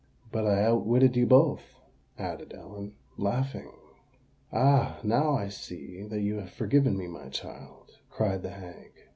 [0.31, 1.79] But I outwitted you both,"
[2.17, 3.69] added Ellen, laughing.
[4.51, 4.99] "Ah!
[5.03, 8.93] now I see that you have forgiven me, my child," cried the hag.